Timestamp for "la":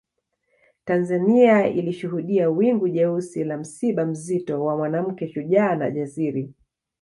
3.43-3.57